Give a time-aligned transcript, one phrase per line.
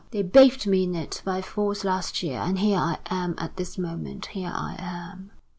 [0.09, 2.39] They bathed me in it by force last year.
[2.39, 5.29] And here I am at this moment here I am!"